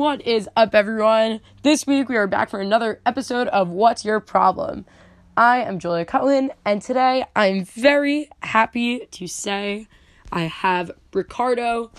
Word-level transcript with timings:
What 0.00 0.26
is 0.26 0.48
up, 0.56 0.74
everyone? 0.74 1.42
This 1.62 1.86
week 1.86 2.08
we 2.08 2.16
are 2.16 2.26
back 2.26 2.48
for 2.48 2.58
another 2.58 3.02
episode 3.04 3.48
of 3.48 3.68
What's 3.68 4.02
Your 4.02 4.18
Problem? 4.18 4.86
I 5.36 5.58
am 5.58 5.78
Julia 5.78 6.06
Cutlin, 6.06 6.48
and 6.64 6.80
today 6.80 7.26
I'm 7.36 7.66
very 7.66 8.30
happy 8.42 9.00
to 9.10 9.26
say 9.26 9.88
I 10.32 10.44
have 10.44 10.90
Ricardo, 11.12 11.90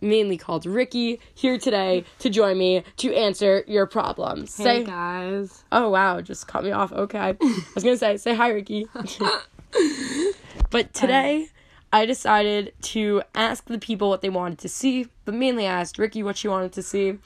mainly 0.00 0.38
called 0.38 0.66
Ricky, 0.66 1.18
here 1.34 1.58
today 1.58 2.04
to 2.20 2.30
join 2.30 2.58
me 2.58 2.84
to 2.98 3.12
answer 3.12 3.64
your 3.66 3.86
problems. 3.86 4.56
Hey 4.56 4.62
say, 4.62 4.84
guys. 4.84 5.64
oh 5.72 5.90
wow, 5.90 6.20
just 6.20 6.46
cut 6.46 6.62
me 6.62 6.70
off. 6.70 6.92
Okay, 6.92 7.18
I 7.18 7.36
was 7.74 7.82
gonna 7.82 7.96
say, 7.96 8.18
say 8.18 8.36
hi, 8.36 8.50
Ricky. 8.50 8.86
but 10.70 10.94
today. 10.94 11.48
I 11.92 12.06
decided 12.06 12.72
to 12.82 13.22
ask 13.34 13.66
the 13.66 13.78
people 13.78 14.08
what 14.08 14.22
they 14.22 14.30
wanted 14.30 14.58
to 14.60 14.68
see, 14.68 15.08
but 15.24 15.34
mainly 15.34 15.66
I 15.66 15.80
asked 15.80 15.98
Ricky 15.98 16.22
what 16.22 16.38
she 16.38 16.48
wanted 16.48 16.72
to 16.72 16.82
see. 16.82 17.18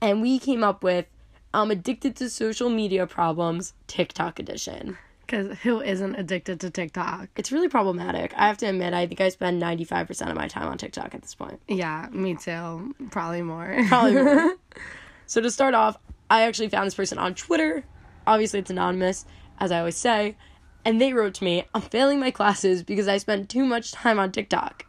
And 0.00 0.22
we 0.22 0.38
came 0.38 0.62
up 0.62 0.84
with 0.84 1.06
I'm 1.52 1.70
addicted 1.70 2.14
to 2.16 2.30
social 2.30 2.68
media 2.68 3.06
problems, 3.06 3.72
TikTok 3.86 4.38
edition. 4.38 4.98
Because 5.20 5.58
who 5.58 5.80
isn't 5.80 6.14
addicted 6.14 6.60
to 6.60 6.70
TikTok? 6.70 7.28
It's 7.36 7.52
really 7.52 7.68
problematic. 7.68 8.32
I 8.36 8.46
have 8.46 8.58
to 8.58 8.66
admit, 8.66 8.94
I 8.94 9.06
think 9.06 9.20
I 9.20 9.28
spend 9.28 9.60
95% 9.60 10.30
of 10.30 10.36
my 10.36 10.48
time 10.48 10.68
on 10.68 10.78
TikTok 10.78 11.14
at 11.14 11.22
this 11.22 11.34
point. 11.34 11.60
Yeah, 11.68 12.08
me 12.12 12.34
too. 12.34 12.94
Probably 13.10 13.42
more. 13.42 13.76
Probably 13.88 14.22
more. 14.22 14.56
so 15.26 15.40
to 15.40 15.50
start 15.50 15.74
off, 15.74 15.98
I 16.30 16.42
actually 16.42 16.68
found 16.68 16.86
this 16.86 16.94
person 16.94 17.18
on 17.18 17.34
Twitter. 17.34 17.84
Obviously, 18.26 18.60
it's 18.60 18.70
anonymous, 18.70 19.26
as 19.58 19.72
I 19.72 19.80
always 19.80 19.96
say. 19.96 20.36
And 20.88 20.98
they 21.02 21.12
wrote 21.12 21.34
to 21.34 21.44
me, 21.44 21.64
I'm 21.74 21.82
failing 21.82 22.18
my 22.18 22.30
classes 22.30 22.82
because 22.82 23.08
I 23.08 23.18
spend 23.18 23.50
too 23.50 23.66
much 23.66 23.92
time 23.92 24.18
on 24.18 24.32
TikTok. 24.32 24.86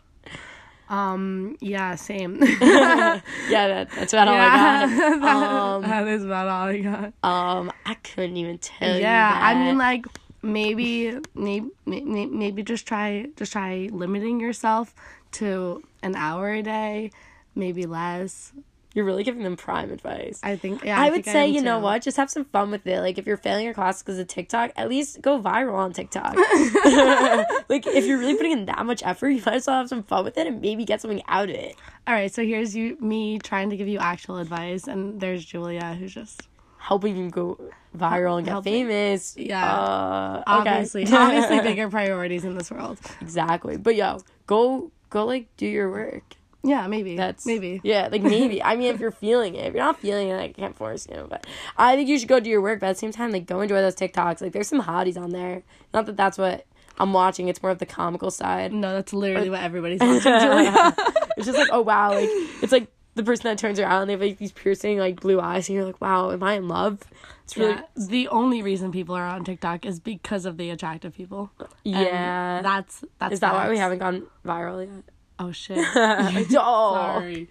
um, 0.88 1.58
yeah, 1.60 1.96
same. 1.96 2.42
yeah, 2.62 3.20
that, 3.50 3.90
that's 3.92 4.14
about 4.14 4.30
all 4.30 4.36
I 4.36 4.46
got. 4.48 4.90
that, 5.20 5.36
Um, 5.44 5.82
that 5.82 6.08
is 6.08 6.24
about 6.24 6.48
all 6.48 6.68
I 6.70 6.78
got. 6.80 7.14
Um, 7.22 7.70
I 7.86 7.96
couldn't 7.96 8.38
even 8.38 8.60
tell 8.60 8.96
you. 8.96 9.02
Yeah, 9.02 9.40
I 9.42 9.56
mean, 9.56 9.78
like 9.78 10.06
maybe, 10.42 11.20
maybe, 11.36 11.70
maybe, 11.86 12.28
maybe 12.28 12.64
just 12.64 12.86
try, 12.88 13.26
just 13.36 13.52
try 13.52 13.90
limiting 13.92 14.40
yourself 14.40 14.96
to 15.34 15.84
an 16.02 16.16
hour 16.16 16.50
a 16.50 16.64
day, 16.64 17.12
maybe 17.56 17.86
less. 17.86 18.54
You're 18.94 19.06
really 19.06 19.24
giving 19.24 19.44
them 19.44 19.56
prime 19.56 19.92
advice. 19.92 20.40
I 20.42 20.56
think. 20.56 20.84
Yeah, 20.84 21.00
I, 21.00 21.10
would 21.12 21.26
say, 21.26 21.48
am 21.48 21.54
you 21.54 21.62
know 21.62 21.78
too. 21.78 21.84
what? 21.84 22.02
Just 22.02 22.18
have 22.18 22.30
some 22.30 22.46
fun 22.46 22.72
with 22.72 22.86
it. 22.88 23.00
Like, 23.00 23.18
if 23.18 23.28
you're 23.28 23.38
failing 23.38 23.66
your 23.66 23.74
class 23.74 24.02
because 24.02 24.18
of 24.18 24.28
TikTok, 24.28 24.72
at 24.76 24.90
least 24.90 25.22
go 25.22 25.40
viral 25.40 25.76
on 25.76 25.94
TikTok. 25.94 26.36
like, 27.70 27.86
if 27.86 28.06
you're 28.06 28.18
really 28.18 28.36
putting 28.36 28.52
in 28.52 28.66
that 28.66 28.86
much 28.86 29.04
effort, 29.04 29.30
you 29.30 29.42
might 29.46 29.56
as 29.56 29.68
well 29.68 29.78
have 29.78 29.90
some 29.90 30.04
fun 30.04 30.24
with 30.24 30.38
it 30.38 30.48
and 30.48 30.62
maybe 30.62 30.86
get 30.86 31.02
something 31.02 31.22
out 31.28 31.50
of 31.50 31.56
it. 31.56 31.76
All 32.08 32.14
right, 32.14 32.34
so 32.34 32.44
here's 32.44 32.76
you, 32.76 32.98
me 33.00 33.38
trying 33.40 33.70
to 33.70 33.78
give 33.78 33.88
you 33.88 34.00
actual 34.00 34.38
advice, 34.38 34.88
and 34.88 35.20
there's 35.20 35.46
Julia 35.46 35.94
who's 35.94 36.14
just 36.14 36.48
Helping 36.80 37.18
you 37.18 37.30
go 37.30 37.60
viral 37.96 38.38
and 38.38 38.46
get 38.46 38.52
Helping. 38.52 38.88
famous. 38.88 39.36
Yeah. 39.38 39.70
Uh, 39.70 40.38
okay. 40.38 40.70
obviously, 40.72 41.06
obviously 41.12 41.60
bigger 41.62 41.90
priorities 41.90 42.46
in 42.46 42.58
this 42.58 42.72
world. 42.72 42.98
exactly. 43.20 43.76
But 43.76 43.96
yo, 43.96 44.22
go, 44.48 44.90
go, 45.10 45.26
like, 45.26 45.56
do 45.58 45.68
your 45.68 45.92
work. 45.92 46.24
Yeah, 46.64 46.88
maybe. 46.88 47.16
That's 47.16 47.46
maybe. 47.46 47.80
Yeah, 47.84 48.10
like 48.12 48.22
maybe. 48.22 48.62
I 48.62 48.76
mean, 48.76 48.94
if 48.94 49.00
you're 49.00 49.12
feeling 49.12 49.56
it, 49.56 49.68
if 49.68 49.74
you're 49.74 49.84
not 49.84 50.00
feeling 50.00 50.30
it, 50.30 50.40
I 50.40 50.50
can't 50.50 50.76
force 50.76 51.08
you. 51.10 51.26
But 51.30 51.48
I 51.78 51.96
think 51.96 52.10
you 52.10 52.20
should 52.20 52.28
go 52.28 52.40
do 52.40 52.50
your 52.50 52.62
work. 52.62 52.82
But 52.82 52.88
at 52.88 52.94
the 52.94 53.00
same 53.00 53.12
time, 53.12 53.32
like 53.32 53.46
go 53.46 53.62
enjoy 53.62 53.82
those 53.82 53.96
TikToks. 53.96 54.42
Like 54.42 54.52
there's 54.52 54.68
some 54.68 54.82
hotties 54.82 55.18
on 55.18 55.30
there. 55.30 55.64
Not 55.94 56.06
that 56.08 56.18
that's 56.18 56.38
what 56.38 56.66
I'm 56.98 57.14
watching. 57.14 57.48
It's 57.48 57.64
more 57.64 57.72
of 57.72 57.80
the 57.80 57.86
comical 57.86 58.30
side. 58.30 58.74
No, 58.74 58.94
that's 58.94 59.14
literally 59.14 59.50
what 59.50 59.62
everybody's 59.62 60.02
watching, 60.02 60.22
Julia. 60.22 60.96
It's 61.38 61.46
just 61.46 61.58
like 61.58 61.70
oh 61.72 61.82
wow, 61.82 62.10
like 62.12 62.30
it's 62.62 62.74
like 62.74 62.88
the 63.16 63.24
person 63.24 63.44
that 63.46 63.58
turns 63.58 63.80
around 63.80 64.02
and 64.02 64.10
they 64.10 64.14
have 64.14 64.22
like 64.22 64.38
these 64.38 64.52
piercing 64.52 65.00
like 65.00 65.22
blue 65.22 65.40
eyes, 65.40 65.70
and 65.70 65.78
you're 65.78 65.86
like 65.86 66.02
wow, 66.02 66.32
am 66.32 66.44
I 66.44 66.54
in 66.56 66.68
love? 66.68 67.00
It's 67.46 67.56
really 67.56 67.74
yeah, 67.74 67.84
the 67.96 68.28
only 68.28 68.62
reason 68.62 68.92
people 68.92 69.16
are 69.16 69.26
on 69.26 69.46
TikTok 69.46 69.86
is 69.86 70.00
because 70.00 70.46
of 70.46 70.58
the 70.58 70.70
attractive 70.72 71.16
people. 71.16 71.52
And 71.60 71.70
yeah. 71.86 72.62
that's 72.62 73.04
that's. 73.18 73.36
Is 73.36 73.40
that 73.40 73.54
why 73.54 73.70
we 73.70 73.78
haven't 73.78 74.00
gone 74.00 74.28
viral 74.46 74.86
yet? 74.86 75.04
Oh 75.40 75.52
shit! 75.54 75.78
oh, 75.96 76.46
Sorry. 76.94 77.50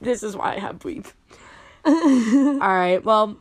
this 0.00 0.22
is 0.22 0.36
why 0.36 0.54
I 0.56 0.58
have 0.58 0.78
bleep. 0.80 1.06
All 1.86 2.58
right. 2.58 3.02
Well, 3.04 3.36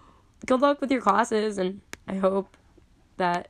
good 0.45 0.61
luck 0.61 0.79
with 0.81 0.91
your 0.91 1.01
classes, 1.01 1.57
and 1.57 1.81
I 2.07 2.15
hope 2.15 2.55
that. 3.17 3.49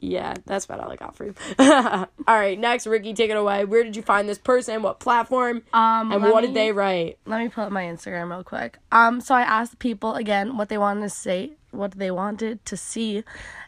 Yeah, 0.00 0.34
that's 0.44 0.66
about 0.66 0.80
all 0.80 0.92
I 0.92 0.96
got 0.96 1.16
for 1.16 1.24
you. 1.24 1.34
all 1.58 2.06
right, 2.28 2.58
next, 2.58 2.86
Ricky, 2.86 3.14
take 3.14 3.30
it 3.30 3.38
away. 3.38 3.64
Where 3.64 3.82
did 3.82 3.96
you 3.96 4.02
find 4.02 4.28
this 4.28 4.36
person? 4.36 4.82
What 4.82 5.00
platform? 5.00 5.62
Um, 5.72 6.12
and 6.12 6.22
what 6.22 6.42
me- 6.42 6.48
did 6.48 6.54
they 6.54 6.72
write? 6.72 7.16
Let 7.24 7.40
me 7.40 7.48
pull 7.48 7.64
up 7.64 7.72
my 7.72 7.84
Instagram 7.84 8.28
real 8.30 8.44
quick. 8.44 8.76
Um, 8.92 9.22
so 9.22 9.34
I 9.34 9.40
asked 9.40 9.78
people 9.78 10.14
again 10.14 10.58
what 10.58 10.68
they 10.68 10.76
wanted 10.76 11.00
to 11.04 11.08
say, 11.08 11.52
what 11.70 11.92
they 11.92 12.10
wanted 12.10 12.62
to 12.66 12.76
see, 12.76 13.24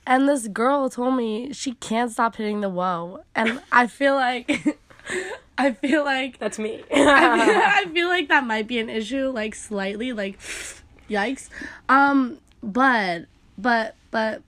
and 0.06 0.28
this 0.28 0.46
girl 0.48 0.90
told 0.90 1.16
me 1.16 1.54
she 1.54 1.72
can't 1.72 2.10
stop 2.12 2.36
hitting 2.36 2.60
the 2.60 2.68
whoa, 2.68 3.20
and 3.34 3.62
I 3.72 3.86
feel 3.86 4.14
like, 4.14 4.76
I 5.58 5.72
feel 5.72 6.04
like 6.04 6.38
That's 6.38 6.58
me. 6.58 6.84
I 6.92 7.86
feel 7.92 8.08
like 8.08 8.28
that 8.28 8.44
might 8.44 8.66
be 8.66 8.78
an 8.78 8.88
issue, 8.90 9.28
like 9.30 9.54
slightly, 9.54 10.12
like 10.12 10.38
yikes. 11.10 11.48
Um, 11.88 12.38
but 12.62 13.26
but 13.56 13.94
but 14.10 14.42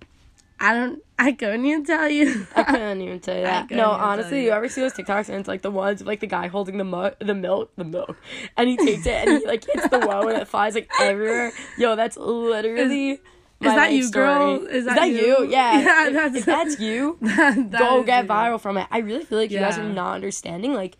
I 0.61 0.75
don't. 0.75 1.03
I 1.21 1.33
couldn't 1.33 1.65
even 1.65 1.85
tell 1.85 2.09
you. 2.09 2.47
I 2.55 2.63
couldn't 2.63 3.01
even 3.01 3.21
tell 3.21 3.37
you 3.37 3.43
that. 3.43 3.71
No, 3.71 3.91
honestly, 3.91 4.41
you. 4.41 4.47
you 4.47 4.51
ever 4.53 4.69
see 4.69 4.81
those 4.81 4.93
TikToks 4.93 5.29
and 5.29 5.39
it's 5.39 5.49
like 5.49 5.63
the 5.63 5.71
ones 5.71 6.01
of 6.01 6.07
like 6.07 6.21
the 6.21 6.27
guy 6.27 6.47
holding 6.49 6.79
the 6.79 6.85
mu- 6.85 7.11
the 7.19 7.35
milk, 7.35 7.73
the 7.77 7.85
milk, 7.85 8.17
and 8.57 8.69
he 8.69 8.77
takes 8.77 9.07
it 9.07 9.27
and 9.27 9.39
he 9.39 9.47
like 9.47 9.65
hits 9.65 9.89
the 9.89 10.01
whoa 10.01 10.29
and 10.29 10.39
it 10.39 10.49
flies 10.49 10.75
like 10.75 10.91
everywhere. 11.01 11.53
Yo, 11.77 11.97
that's 11.97 12.17
literally. 12.17 13.21
My 13.61 13.75
that 13.75 13.93
you, 13.93 14.03
story. 14.05 14.25
girl? 14.27 14.67
Is 14.67 14.85
that 14.85 15.09
you? 15.09 15.17
you? 15.17 15.47
Yeah. 15.49 15.81
Yeah, 15.81 16.07
If- 16.07 16.13
that's- 16.15 16.35
if 16.37 16.45
that's 16.47 16.81
you, 16.87 17.19
That 17.23 17.71
go 17.79 18.03
get 18.03 18.25
you. 18.25 18.31
viral 18.31 18.61
from 18.61 18.77
it. 18.77 18.87
I 18.91 18.99
really 18.99 19.25
feel 19.25 19.39
like 19.39 19.51
you 19.51 19.59
guys 19.59 19.79
are 19.79 19.85
not 19.89 20.15
understanding. 20.15 20.75
Like, 20.75 20.97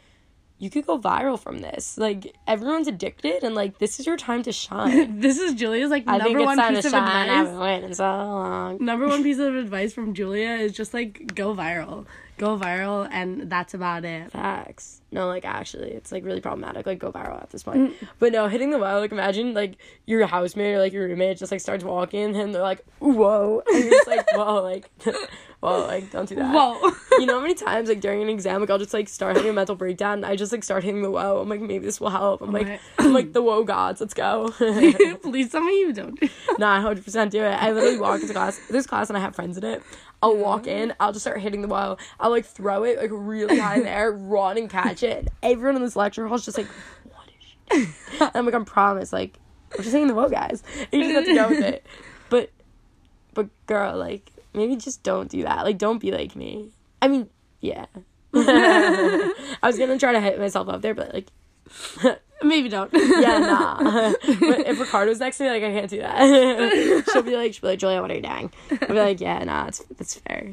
you 0.61 0.71
could 0.71 0.85
go 0.87 0.99
viral 0.99 1.39
from 1.39 1.59
this. 1.61 1.97
Like, 1.99 2.35
everyone's 2.49 2.89
addicted, 2.89 3.45
and 3.45 3.55
like, 3.55 3.79
this 3.79 4.01
is 4.01 4.07
your 4.07 4.17
time 4.17 4.43
to 4.43 4.51
shine. 4.51 5.21
This 5.21 5.39
is 5.39 5.55
Julia's 5.55 5.89
like 5.91 6.03
I 6.09 6.17
number 6.19 6.43
one 6.43 6.59
piece 6.75 6.85
of 6.85 6.91
shine. 6.91 7.29
I 7.31 7.43
advice. 7.43 7.57
waited 7.57 7.97
so 7.97 8.03
long. 8.05 8.85
Number 8.85 9.07
one 9.07 9.23
piece 9.23 9.39
of 9.39 9.55
advice 9.55 9.93
from 9.93 10.15
Julia 10.15 10.51
is 10.51 10.73
just 10.73 10.93
like 10.93 11.33
go 11.37 11.55
viral, 11.55 12.07
go 12.39 12.57
viral, 12.59 13.09
and 13.11 13.51
that's 13.51 13.75
about 13.75 14.05
it. 14.05 14.31
Facts. 14.33 15.01
No, 15.11 15.27
like 15.27 15.45
actually, 15.45 15.91
it's 15.91 16.13
like 16.13 16.25
really 16.25 16.41
problematic. 16.41 16.87
Like 16.87 16.99
go 16.99 17.11
viral 17.13 17.43
at 17.43 17.51
this 17.51 17.63
Mm. 17.63 17.73
point. 17.73 17.95
But 18.19 18.33
no, 18.33 18.49
hitting 18.49 18.71
the 18.71 18.79
wall. 18.79 19.01
Like 19.01 19.13
imagine 19.13 19.55
like 19.55 19.77
your 20.07 20.27
housemate 20.27 20.75
or 20.75 20.79
like 20.79 20.93
your 20.93 21.07
roommate 21.07 21.39
just 21.39 21.51
like 21.53 21.61
starts 21.61 21.85
walking 21.85 22.37
and 22.37 22.55
they're 22.55 22.63
like, 22.63 22.85
whoa, 23.01 23.63
and 23.73 23.85
you're 23.85 23.91
just 23.91 24.09
like, 24.09 24.27
whoa, 24.33 24.63
like, 24.63 24.91
whoa, 25.61 25.87
like 25.87 26.11
don't 26.11 26.29
do 26.29 26.35
that. 26.37 26.53
Whoa. 26.55 26.93
You 27.19 27.27
know 27.27 27.35
how 27.37 27.41
many 27.41 27.55
times 27.55 27.89
like 27.89 28.01
during 28.01 28.23
an 28.23 28.29
exam, 28.29 28.61
like 28.61 28.71
I'll 28.71 28.79
just 28.79 28.95
like 28.95 29.09
start 29.09 29.37
having 29.37 29.51
a 29.51 29.53
mental 29.53 29.75
breakdown. 29.75 30.19
And 30.19 30.27
I 30.27 30.37
just 30.37 30.53
like 30.53 30.63
start 30.65 30.85
hitting 30.85 31.03
the 31.03 31.11
whoa. 31.11 31.41
I'm 31.41 31.49
like 31.49 31.61
maybe 31.61 31.85
this 31.85 32.01
will 32.01 32.11
help. 32.11 32.41
I'm 32.43 32.53
like, 32.53 32.69
Right. 32.69 32.81
I'm 32.99 33.13
like 33.13 33.33
the 33.33 33.43
whoa 33.43 33.65
gods. 33.65 34.01
Let's 34.01 34.15
go. 34.15 34.49
Please 35.23 35.51
tell 35.51 35.63
me 35.63 35.81
you 35.81 35.93
don't. 35.93 36.19
Nah, 36.59 36.81
hundred 36.81 37.05
percent 37.05 37.31
do 37.31 37.43
it. 37.43 37.51
I 37.53 37.71
literally 37.71 37.99
walk 37.99 38.21
into 38.21 38.33
class. 38.33 38.59
This 38.69 38.87
class 38.87 39.11
and 39.11 39.17
I 39.17 39.21
have 39.21 39.35
friends 39.37 39.57
in 39.57 39.65
it. 39.65 39.83
I'll 40.23 40.37
walk 40.37 40.67
in. 40.67 40.93
I'll 40.99 41.13
just 41.13 41.25
start 41.25 41.41
hitting 41.41 41.63
the 41.63 41.69
wall. 41.69 41.99
I'll 42.19 42.31
like 42.31 42.45
throw 42.45 42.83
it 42.83 42.99
like 42.99 43.11
really 43.13 43.59
high 43.59 43.77
in 43.77 43.83
the 43.85 43.91
air, 43.91 44.11
run 44.13 44.59
and 44.59 44.69
catch 44.69 45.03
it. 45.05 45.19
And 45.19 45.31
everyone 45.43 45.77
in 45.77 45.83
this 45.83 45.95
lecture 45.95 46.27
hall 46.27 46.37
is 46.37 46.45
just 46.45 46.59
like, 46.59 46.67
"What 47.05 47.29
is 47.29 47.35
she?" 47.45 47.57
doing?" 48.19 48.31
I'm 48.35 48.45
like, 48.45 48.55
"I'm 48.55 48.65
promise, 48.65 49.13
like, 49.13 49.39
I'm 49.73 49.85
just 49.85 49.93
hitting 49.93 50.09
the 50.09 50.15
wall, 50.15 50.29
guys. 50.29 50.65
And 50.93 51.03
you 51.03 51.13
just 51.13 51.15
have 51.15 51.25
to 51.27 51.35
go 51.35 51.49
with 51.49 51.65
it." 51.65 51.87
But, 52.31 52.51
but 53.35 53.49
girl, 53.67 53.97
like, 53.97 54.33
maybe 54.55 54.77
just 54.77 55.03
don't 55.03 55.31
do 55.31 55.43
that. 55.43 55.65
Like, 55.65 55.79
don't 55.79 55.99
be 55.99 56.11
like 56.13 56.35
me. 56.37 56.71
I 57.03 57.09
mean, 57.09 57.29
yeah. 57.61 57.87
I 58.35 59.33
was 59.63 59.79
gonna 59.79 59.99
try 59.99 60.13
to 60.13 60.21
hit 60.21 60.39
myself 60.39 60.69
up 60.69 60.83
there, 60.83 60.95
but 60.95 61.13
like, 61.15 61.29
Maybe 62.43 62.69
don't. 62.69 62.91
yeah, 62.93 63.39
nah. 63.39 63.79
but 64.23 64.61
if 64.67 64.79
Ricardo's 64.79 65.19
next 65.19 65.39
to 65.39 65.45
me, 65.45 65.51
like 65.51 65.63
I 65.65 65.73
can't 65.73 65.91
do 65.91 65.99
that. 65.99 67.05
she'll 67.13 67.23
be 67.23 67.35
like, 67.37 67.53
she'll 67.55 67.63
be 67.63 67.67
like, 67.69 67.79
Julia, 67.81 68.01
what 68.01 68.11
are 68.13 68.15
you 68.15 68.23
doing? 68.23 68.53
I'll 68.83 68.89
be 68.89 68.95
like, 68.95 69.21
yeah, 69.21 69.43
nah, 69.43 69.67
it's 69.67 69.81
that's 69.97 70.15
fair. 70.15 70.53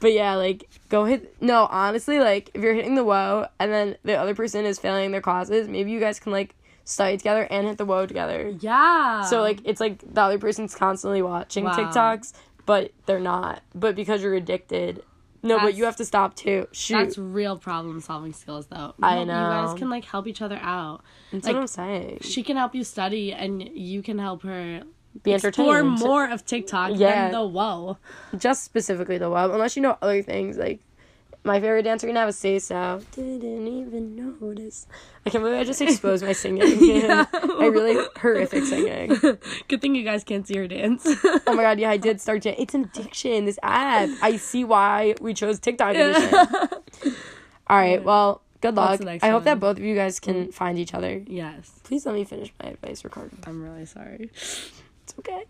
But 0.00 0.12
yeah, 0.12 0.34
like 0.34 0.68
go 0.90 1.06
hit. 1.06 1.40
No, 1.42 1.66
honestly, 1.70 2.18
like 2.20 2.50
if 2.52 2.62
you're 2.62 2.74
hitting 2.74 2.94
the 2.94 3.04
whoa 3.04 3.46
and 3.58 3.72
then 3.72 3.96
the 4.04 4.16
other 4.16 4.34
person 4.34 4.64
is 4.66 4.78
failing 4.78 5.10
their 5.12 5.22
classes, 5.22 5.66
maybe 5.66 5.90
you 5.90 5.98
guys 5.98 6.20
can 6.20 6.30
like 6.30 6.54
study 6.84 7.16
together 7.16 7.46
and 7.50 7.66
hit 7.66 7.78
the 7.78 7.84
whoa 7.86 8.04
together. 8.06 8.54
Yeah. 8.60 9.22
So 9.24 9.40
like 9.40 9.60
it's 9.64 9.80
like 9.80 10.00
the 10.12 10.20
other 10.20 10.38
person's 10.38 10.74
constantly 10.74 11.22
watching 11.22 11.64
Wow. 11.64 11.72
TikToks, 11.72 12.32
but 12.68 12.92
they're 13.06 13.18
not. 13.18 13.62
But 13.74 13.96
because 13.96 14.22
you're 14.22 14.34
addicted, 14.34 15.02
no, 15.42 15.58
but 15.58 15.74
you 15.74 15.86
have 15.86 15.96
to 15.96 16.04
stop 16.04 16.36
too. 16.36 16.68
Shoot, 16.70 16.98
that's 16.98 17.16
real 17.16 17.56
problem 17.56 18.00
solving 18.02 18.34
skills 18.34 18.66
though. 18.66 18.92
I 19.02 19.24
know. 19.24 19.32
You 19.32 19.66
guys 19.66 19.78
can 19.78 19.88
like 19.88 20.04
help 20.04 20.26
each 20.26 20.42
other 20.42 20.58
out. 20.60 21.00
that's 21.32 21.46
like, 21.46 21.54
what 21.54 21.62
I'm 21.62 21.66
saying. 21.66 22.18
She 22.20 22.42
can 22.42 22.58
help 22.58 22.74
you 22.74 22.84
study 22.84 23.32
and 23.32 23.62
you 23.62 24.02
can 24.02 24.18
help 24.18 24.42
her 24.42 24.82
Be 25.22 25.32
explore 25.32 25.78
entertained. 25.78 26.00
more 26.00 26.28
of 26.30 26.44
TikTok 26.44 26.90
Yeah. 26.94 27.22
than 27.22 27.32
the 27.32 27.46
whoa. 27.46 27.96
just 28.36 28.64
specifically 28.64 29.16
the 29.16 29.30
web 29.30 29.50
unless 29.50 29.74
you 29.74 29.80
know 29.82 29.96
other 30.02 30.22
things 30.22 30.58
like 30.58 30.80
My 31.48 31.60
favorite 31.60 31.84
dance 31.84 32.04
right 32.04 32.12
now 32.12 32.26
is 32.26 32.36
Say 32.36 32.58
So. 32.58 33.00
Didn't 33.12 33.66
even 33.66 34.14
notice. 34.38 34.86
I 35.24 35.30
can't 35.30 35.42
believe 35.42 35.58
I 35.58 35.64
just 35.64 35.80
exposed 35.80 36.22
my 36.22 36.34
singing. 36.34 36.62
I 37.10 37.70
really 37.72 38.06
horrific 38.18 38.64
singing. 38.64 39.18
Good 39.66 39.80
thing 39.80 39.94
you 39.94 40.04
guys 40.04 40.24
can't 40.24 40.46
see 40.46 40.58
her 40.58 40.68
dance. 40.68 41.06
Oh 41.06 41.54
my 41.54 41.62
god, 41.62 41.78
yeah, 41.80 41.88
I 41.88 41.96
did 41.96 42.20
start 42.20 42.42
to. 42.42 42.60
It's 42.60 42.74
an 42.74 42.90
addiction. 42.94 43.46
This 43.46 43.58
app. 43.62 44.10
I 44.20 44.36
see 44.36 44.62
why 44.62 45.14
we 45.22 45.32
chose 45.32 45.58
TikTok 45.58 45.96
edition. 45.96 46.34
All 47.66 47.78
right. 47.78 48.04
Well, 48.04 48.42
good 48.60 48.74
luck. 48.74 49.00
I 49.22 49.30
hope 49.30 49.44
that 49.44 49.58
both 49.58 49.78
of 49.78 49.82
you 49.82 49.94
guys 49.94 50.20
can 50.20 50.48
mm. 50.48 50.54
find 50.54 50.78
each 50.78 50.92
other. 50.92 51.22
yes. 51.26 51.80
Please 51.82 52.04
let 52.04 52.14
me 52.14 52.24
finish 52.24 52.52
my 52.62 52.72
advice, 52.72 53.02
Ricardo. 53.04 53.34
I'm 53.46 53.62
really 53.62 53.86
sorry. 53.86 54.30
It's 54.34 55.14
okay. 55.18 55.44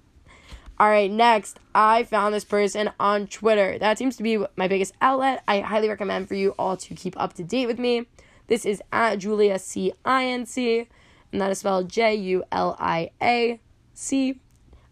All 0.81 0.89
right, 0.89 1.11
next, 1.11 1.59
I 1.75 2.05
found 2.05 2.33
this 2.33 2.45
person 2.45 2.93
on 3.01 3.27
Twitter. 3.27 3.81
That 3.81 3.99
seems 3.99 4.17
to 4.17 4.23
be 4.23 4.39
my 4.55 4.69
biggest 4.69 4.95
outlet. 5.01 5.43
I 5.49 5.59
highly 5.59 5.89
recommend 5.89 6.29
for 6.29 6.37
you 6.37 6.55
all 6.57 6.77
to 6.77 6.95
keep 6.95 7.21
up 7.21 7.33
to 7.33 7.43
date 7.43 7.67
with 7.67 7.81
me. 7.81 8.07
This 8.47 8.65
is 8.65 8.81
at 8.93 9.17
Julia 9.17 9.59
C 9.59 9.93
I 10.05 10.27
N 10.27 10.47
C, 10.47 10.87
and 11.33 11.41
that 11.41 11.51
is 11.51 11.59
spelled 11.59 11.89
J 11.89 12.15
U 12.15 12.45
L 12.53 12.77
I 12.79 13.11
A 13.21 13.59
C 13.93 14.39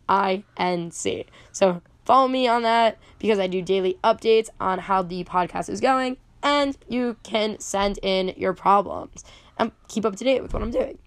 I 0.08 0.42
N 0.56 0.90
C. 0.90 1.24
So 1.52 1.80
follow 2.04 2.26
me 2.26 2.48
on 2.48 2.62
that 2.62 2.98
because 3.20 3.38
I 3.38 3.46
do 3.46 3.62
daily 3.62 3.96
updates 4.02 4.48
on 4.58 4.80
how 4.80 5.02
the 5.02 5.22
podcast 5.22 5.70
is 5.70 5.80
going, 5.80 6.16
and 6.42 6.76
you 6.88 7.16
can 7.22 7.60
send 7.60 8.00
in 8.02 8.34
your 8.36 8.54
problems 8.54 9.22
and 9.56 9.70
keep 9.86 10.04
up 10.04 10.16
to 10.16 10.24
date 10.24 10.42
with 10.42 10.52
what 10.52 10.64
I'm 10.64 10.72
doing. 10.72 10.98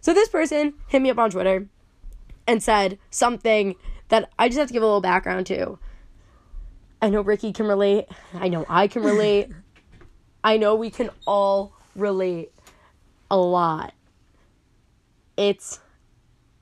So 0.00 0.14
this 0.14 0.28
person 0.28 0.74
hit 0.86 1.02
me 1.02 1.10
up 1.10 1.18
on 1.18 1.32
Twitter 1.32 1.66
and 2.46 2.62
said 2.62 2.98
something 3.10 3.74
that 4.08 4.30
I 4.38 4.48
just 4.48 4.58
have 4.58 4.68
to 4.68 4.72
give 4.72 4.82
a 4.82 4.86
little 4.86 5.00
background 5.00 5.46
to. 5.46 5.78
I 7.00 7.08
know 7.08 7.22
Ricky 7.22 7.52
can 7.52 7.66
relate. 7.66 8.06
I 8.34 8.48
know 8.48 8.64
I 8.68 8.86
can 8.88 9.02
relate. 9.02 9.50
I 10.44 10.56
know 10.56 10.74
we 10.74 10.90
can 10.90 11.10
all 11.26 11.72
relate 11.94 12.52
a 13.30 13.36
lot. 13.36 13.94
It's 15.36 15.80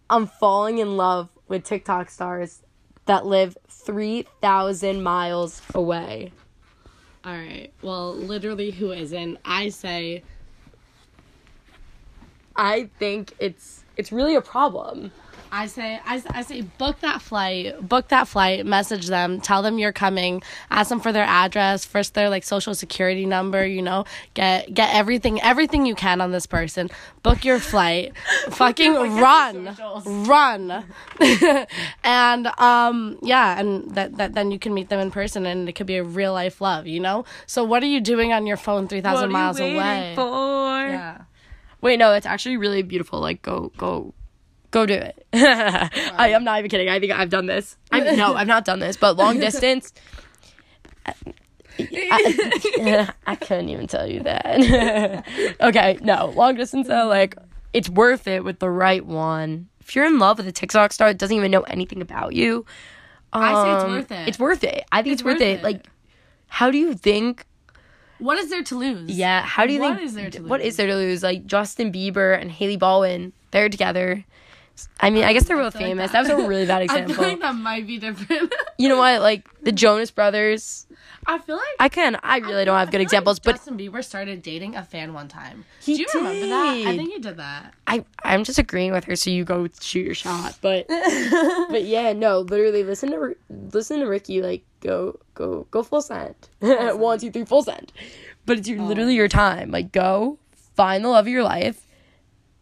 I'm 0.08 0.26
falling 0.26 0.78
in 0.78 0.96
love 0.96 1.28
with 1.48 1.64
TikTok 1.64 2.10
stars 2.10 2.62
that 3.06 3.26
live 3.26 3.56
3,000 3.68 5.02
miles 5.02 5.62
away. 5.74 6.32
All 7.24 7.32
right. 7.32 7.72
Well, 7.82 8.14
literally, 8.14 8.70
who 8.70 8.92
isn't? 8.92 9.38
I 9.44 9.68
say 9.68 10.22
I 12.56 12.90
think 12.98 13.32
it's 13.38 13.84
it's 13.96 14.12
really 14.12 14.34
a 14.34 14.42
problem. 14.42 15.12
I 15.52 15.66
say, 15.66 16.00
I, 16.04 16.22
I 16.30 16.42
say, 16.42 16.62
book 16.62 17.00
that 17.00 17.20
flight, 17.20 17.86
book 17.86 18.08
that 18.08 18.28
flight, 18.28 18.64
message 18.64 19.08
them, 19.08 19.40
tell 19.40 19.62
them 19.62 19.78
you're 19.78 19.92
coming, 19.92 20.42
ask 20.70 20.88
them 20.88 21.00
for 21.00 21.12
their 21.12 21.24
address, 21.24 21.84
first 21.84 22.14
their 22.14 22.30
like 22.30 22.44
social 22.44 22.74
security 22.74 23.26
number, 23.26 23.66
you 23.66 23.82
know, 23.82 24.04
get 24.34 24.72
get 24.72 24.94
everything, 24.94 25.40
everything 25.42 25.86
you 25.86 25.94
can 25.94 26.20
on 26.20 26.30
this 26.30 26.46
person, 26.46 26.88
book 27.22 27.44
your 27.44 27.58
flight, 27.58 28.12
fucking 28.50 28.94
run, 28.94 29.76
run, 30.06 30.84
and 32.04 32.46
um, 32.58 33.18
yeah, 33.22 33.58
and 33.58 33.90
that, 33.94 34.16
that 34.16 34.34
then 34.34 34.50
you 34.50 34.58
can 34.58 34.72
meet 34.72 34.88
them 34.88 35.00
in 35.00 35.10
person, 35.10 35.46
and 35.46 35.68
it 35.68 35.72
could 35.72 35.86
be 35.86 35.96
a 35.96 36.04
real 36.04 36.32
life 36.32 36.60
love, 36.60 36.86
you 36.86 37.00
know. 37.00 37.24
So 37.46 37.64
what 37.64 37.82
are 37.82 37.86
you 37.86 38.00
doing 38.00 38.32
on 38.32 38.46
your 38.46 38.56
phone, 38.56 38.88
three 38.88 39.00
thousand 39.00 39.32
miles 39.32 39.58
away? 39.58 40.12
For? 40.14 40.86
Yeah. 40.86 41.22
Wait, 41.80 41.98
no, 41.98 42.12
it's 42.12 42.26
actually 42.26 42.56
really 42.56 42.82
beautiful. 42.82 43.20
Like, 43.20 43.40
go, 43.42 43.72
go, 43.78 44.12
go 44.70 44.86
do 44.86 44.94
it. 44.94 45.26
I 45.32 46.30
am 46.34 46.44
not 46.44 46.58
even 46.58 46.70
kidding. 46.70 46.88
I 46.88 47.00
think 47.00 47.12
I've 47.12 47.30
done 47.30 47.46
this. 47.46 47.76
I 47.90 48.00
no, 48.16 48.34
I've 48.34 48.46
not 48.46 48.64
done 48.64 48.80
this, 48.80 48.96
but 48.96 49.16
long 49.16 49.38
distance. 49.40 49.92
I, 51.06 51.14
I 53.26 53.36
couldn't 53.40 53.68
even 53.68 53.86
tell 53.86 54.06
you 54.06 54.22
that. 54.24 55.24
okay, 55.60 55.98
no, 56.02 56.26
long 56.36 56.56
distance 56.56 56.88
though, 56.88 57.06
like 57.06 57.36
it's 57.72 57.88
worth 57.88 58.26
it 58.26 58.44
with 58.44 58.58
the 58.58 58.70
right 58.70 59.04
one. 59.04 59.68
If 59.80 59.96
you're 59.96 60.06
in 60.06 60.18
love 60.18 60.38
with 60.38 60.46
a 60.46 60.52
TikTok 60.52 60.92
star 60.92 61.08
that 61.08 61.18
doesn't 61.18 61.36
even 61.36 61.50
know 61.50 61.62
anything 61.62 62.02
about 62.02 62.34
you, 62.34 62.64
I 63.32 63.52
say 63.64 63.74
it's 63.74 63.84
um, 63.84 63.90
worth 63.92 64.12
it. 64.12 64.28
It's 64.28 64.38
worth 64.38 64.64
it. 64.64 64.84
I 64.92 65.02
think 65.02 65.12
it's, 65.14 65.22
It's 65.22 65.24
worth, 65.24 65.34
worth 65.36 65.42
it. 65.42 65.58
it. 65.60 65.62
Like, 65.62 65.86
how 66.48 66.70
do 66.70 66.78
you 66.78 66.94
think 66.94 67.46
What 68.18 68.38
is 68.38 68.50
there 68.50 68.62
to 68.64 68.76
lose? 68.76 69.10
yeah, 69.10 69.42
how 69.42 69.66
do 69.66 69.72
you 69.72 69.80
What 69.80 69.98
think? 69.98 70.00
What 70.00 70.04
is 70.04 70.14
there 70.14 70.30
to 70.30 70.42
lose? 70.42 70.62
is 70.62 70.76
there 70.76 70.86
to 70.88 70.94
lose? 70.96 71.22
Like 71.22 71.46
Justin 71.46 71.92
Bieber 71.92 72.38
and 72.40 72.50
Hailey 72.50 72.76
Baldwin, 72.76 73.32
they're 73.52 73.68
together. 73.68 74.24
I 75.00 75.10
mean, 75.10 75.24
I 75.24 75.32
guess 75.32 75.44
they're 75.46 75.56
both 75.56 75.74
like 75.74 75.84
famous. 75.84 76.12
that- 76.12 76.24
That 76.26 76.34
was 76.36 76.44
a 76.44 76.48
really 76.48 76.66
bad 76.66 76.82
example. 76.82 77.12
I 77.14 77.16
feel 77.16 77.28
like 77.28 77.40
that 77.40 77.54
might 77.54 77.86
be 77.86 77.98
different. 77.98 78.52
you 78.78 78.88
know 78.88 78.98
what? 78.98 79.20
Like 79.20 79.48
the 79.62 79.72
Jonas 79.82 80.10
Brothers. 80.10 80.86
I 81.26 81.38
feel 81.38 81.56
like 81.56 81.64
I 81.78 81.88
can. 81.88 82.16
I 82.22 82.38
really 82.38 82.64
don't 82.64 82.78
have 82.78 82.88
I 82.88 82.90
good 82.90 82.92
feel 82.92 83.00
like 83.00 83.06
examples, 83.06 83.38
but 83.40 83.56
Justin 83.56 83.76
Bieber 83.76 84.02
started 84.02 84.42
dating 84.42 84.74
a 84.74 84.82
fan 84.82 85.12
one 85.12 85.28
time. 85.28 85.64
He 85.82 85.96
Do 85.96 86.02
you 86.02 86.08
remember 86.14 86.46
that? 86.46 86.86
I 86.86 86.96
think 86.96 87.12
he 87.12 87.18
did 87.18 87.36
that. 87.36 87.74
I 87.86 88.04
I'm 88.24 88.42
just 88.42 88.58
agreeing 88.58 88.92
with 88.92 89.04
her. 89.04 89.16
So 89.16 89.30
you 89.30 89.44
go 89.44 89.68
shoot 89.80 90.06
your 90.06 90.14
shot. 90.14 90.58
But 90.62 90.86
but 91.68 91.84
yeah, 91.84 92.12
no, 92.14 92.40
literally 92.40 92.84
listen 92.84 93.10
to 93.10 93.36
listen 93.72 94.00
to 94.00 94.06
Ricky. 94.06 94.40
Like 94.40 94.64
go 94.80 95.20
go 95.34 95.66
go 95.70 95.82
full 95.82 96.00
send. 96.00 96.34
One 96.60 97.18
two 97.18 97.30
three 97.30 97.44
full 97.44 97.62
send. 97.62 97.92
But 98.46 98.58
it's 98.58 98.68
your, 98.68 98.80
oh. 98.80 98.84
literally 98.86 99.14
your 99.14 99.28
time. 99.28 99.70
Like 99.70 99.92
go 99.92 100.38
find 100.74 101.04
the 101.04 101.08
love 101.10 101.26
of 101.26 101.32
your 101.32 101.44
life, 101.44 101.86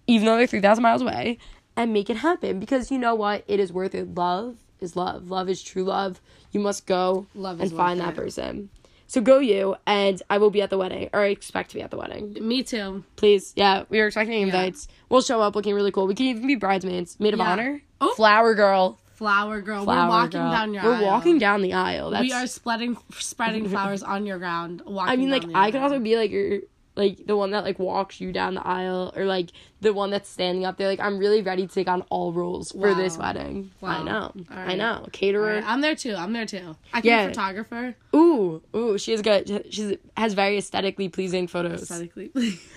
even 0.08 0.26
though 0.26 0.36
they're 0.36 0.48
three 0.48 0.60
thousand 0.60 0.82
miles 0.82 1.00
away, 1.02 1.38
and 1.78 1.92
make 1.92 2.10
it 2.10 2.18
happen. 2.18 2.58
Because 2.60 2.90
you 2.90 2.98
know 2.98 3.14
what, 3.14 3.44
it 3.48 3.58
is 3.60 3.72
worth 3.72 3.94
it. 3.94 4.14
Love 4.14 4.56
is 4.80 4.96
love. 4.96 5.30
Love 5.30 5.48
is 5.48 5.62
true 5.62 5.84
love. 5.84 6.20
You 6.52 6.60
must 6.60 6.86
go 6.86 7.26
Love 7.34 7.60
and 7.60 7.70
find 7.72 8.00
that 8.00 8.10
it. 8.14 8.16
person. 8.16 8.68
So 9.06 9.22
go 9.22 9.38
you, 9.38 9.76
and 9.86 10.20
I 10.28 10.36
will 10.36 10.50
be 10.50 10.60
at 10.60 10.68
the 10.68 10.76
wedding, 10.76 11.08
or 11.14 11.20
I 11.20 11.28
expect 11.28 11.70
to 11.70 11.76
be 11.76 11.82
at 11.82 11.90
the 11.90 11.96
wedding. 11.96 12.36
Me 12.46 12.62
too. 12.62 13.04
Please, 13.16 13.54
yeah, 13.56 13.84
we 13.88 14.00
are 14.00 14.06
expecting 14.08 14.42
invites. 14.42 14.86
We'll 15.08 15.22
show 15.22 15.40
up 15.40 15.56
looking 15.56 15.74
really 15.74 15.90
cool. 15.90 16.06
We 16.06 16.14
can 16.14 16.26
even 16.26 16.46
be 16.46 16.56
bridesmaids, 16.56 17.18
maid 17.18 17.32
of 17.32 17.38
Yeah. 17.40 17.50
honor, 17.52 17.82
Oh. 18.02 18.12
flower 18.16 18.54
girl. 18.54 18.98
Flower 19.14 19.62
girl. 19.62 19.84
Flower 19.84 20.04
We're 20.04 20.08
walking 20.10 20.40
girl. 20.42 20.50
down 20.50 20.74
your 20.74 20.82
We're 20.84 20.94
aisle. 20.96 21.04
walking 21.06 21.38
down 21.38 21.62
the 21.62 21.72
aisle. 21.72 22.10
That's, 22.10 22.22
we 22.22 22.32
are 22.32 22.46
spreading 22.46 22.98
spreading 23.18 23.66
flowers 23.68 24.02
on 24.02 24.26
your 24.26 24.38
ground. 24.38 24.82
Walking 24.86 25.10
I 25.12 25.16
mean, 25.16 25.30
like 25.30 25.44
I 25.54 25.70
could 25.70 25.80
also 25.80 25.98
be 25.98 26.16
like 26.16 26.30
your 26.30 26.60
like 26.98 27.26
the 27.26 27.36
one 27.36 27.52
that 27.52 27.64
like 27.64 27.78
walks 27.78 28.20
you 28.20 28.32
down 28.32 28.54
the 28.56 28.66
aisle, 28.66 29.12
or 29.16 29.24
like 29.24 29.50
the 29.80 29.94
one 29.94 30.10
that's 30.10 30.28
standing 30.28 30.66
up 30.66 30.76
there. 30.76 30.88
Like 30.88 31.00
I'm 31.00 31.16
really 31.18 31.40
ready 31.40 31.66
to 31.66 31.72
take 31.72 31.88
on 31.88 32.02
all 32.10 32.32
roles 32.32 32.72
for 32.72 32.92
this 32.94 33.16
Wow. 33.16 33.32
wedding. 33.32 33.70
I 33.82 33.98
Wow. 34.00 34.02
know, 34.02 34.32
I 34.50 34.60
Alright. 34.60 34.78
know. 34.78 35.06
Caterer. 35.12 35.48
Alright, 35.48 35.64
I'm 35.66 35.80
there 35.80 35.94
too. 35.94 36.14
I'm 36.14 36.32
there 36.34 36.44
too. 36.44 36.76
I 36.92 37.00
can 37.00 37.08
Yeah. 37.08 37.22
be 37.22 37.26
a 37.26 37.28
photographer. 37.34 37.96
Ooh, 38.14 38.62
ooh, 38.74 38.98
she 38.98 39.12
has 39.12 39.22
good. 39.22 39.66
She's 39.70 39.96
has 40.16 40.34
very 40.34 40.58
aesthetically 40.58 41.08
pleasing 41.08 41.46
photos. 41.46 41.82
Aesthetically. 41.82 42.32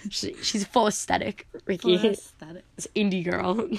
She, 0.09 0.35
she's 0.41 0.65
full 0.65 0.87
aesthetic, 0.87 1.47
Ricky. 1.65 1.95
Aesthetic. 1.95 2.63
It's 2.77 2.87
indie 2.95 3.23
girl. 3.23 3.55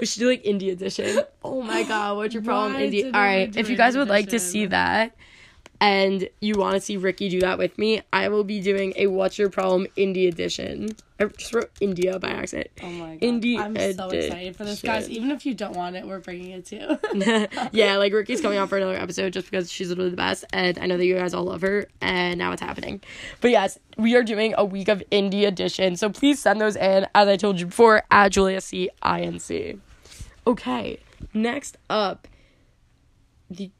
we 0.00 0.06
should 0.06 0.20
do 0.20 0.28
like 0.28 0.44
indie 0.44 0.70
edition. 0.72 1.20
Oh 1.44 1.62
my 1.62 1.82
god, 1.82 2.16
what's 2.16 2.34
your 2.34 2.42
problem, 2.42 2.80
indie? 2.80 3.04
All 3.06 3.10
right, 3.20 3.54
if 3.56 3.68
you 3.68 3.76
guys 3.76 3.96
would 3.96 4.08
like 4.08 4.28
to 4.30 4.38
see 4.38 4.66
that, 4.66 5.16
and 5.82 6.28
you 6.40 6.54
want 6.54 6.76
to 6.76 6.80
see 6.80 6.96
Ricky 6.96 7.28
do 7.28 7.40
that 7.40 7.58
with 7.58 7.76
me, 7.76 8.02
I 8.12 8.28
will 8.28 8.44
be 8.44 8.60
doing 8.60 8.92
a 8.94 9.08
"What's 9.08 9.36
Your 9.36 9.50
Problem" 9.50 9.88
indie 9.96 10.28
edition. 10.28 10.90
I 11.18 11.24
just 11.24 11.52
wrote 11.52 11.72
India 11.80 12.20
by 12.20 12.28
accident. 12.28 12.68
Oh 12.80 12.88
my 12.88 13.16
god. 13.16 13.20
Indie 13.20 13.58
I'm 13.58 13.74
so 13.74 14.08
excited 14.10 14.54
for 14.54 14.64
this, 14.64 14.80
guys. 14.80 15.10
Even 15.10 15.32
if 15.32 15.44
you 15.44 15.54
don't 15.54 15.74
want 15.74 15.96
it, 15.96 16.06
we're 16.06 16.20
bringing 16.20 16.52
it 16.52 16.66
too. 16.66 16.98
yeah, 17.72 17.96
like 17.96 18.12
Ricky's 18.12 18.40
coming 18.40 18.58
on 18.58 18.68
for 18.68 18.76
another 18.76 18.94
episode 19.00 19.32
just 19.32 19.50
because 19.50 19.72
she's 19.72 19.88
literally 19.88 20.10
the 20.10 20.16
best, 20.16 20.44
and 20.52 20.78
I 20.78 20.86
know 20.86 20.96
that 20.96 21.04
you 21.04 21.16
guys 21.16 21.34
all 21.34 21.44
love 21.44 21.62
her, 21.62 21.88
and 22.00 22.38
now 22.38 22.52
it's 22.52 22.62
happening. 22.62 23.00
But 23.40 23.50
yes, 23.50 23.80
we 23.98 24.14
are 24.14 24.22
doing 24.22 24.54
a 24.56 24.64
week 24.64 24.86
of 24.86 25.02
indie 25.10 25.48
edition, 25.48 25.96
so 25.96 26.10
please 26.10 26.38
send 26.38 26.60
those 26.60 26.76
in, 26.76 27.08
as 27.12 27.26
I 27.26 27.36
told 27.36 27.58
you 27.58 27.66
before, 27.66 28.04
at 28.08 28.28
Julia 28.28 28.60
C 28.60 28.88
I 29.02 29.22
N 29.22 29.40
C. 29.40 29.80
Okay, 30.46 31.00
next 31.34 31.76
up, 31.90 32.28
the 33.50 33.72